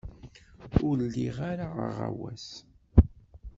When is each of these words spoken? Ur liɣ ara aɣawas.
Ur 0.89 0.97
liɣ 1.13 1.37
ara 1.51 1.67
aɣawas. 1.87 2.47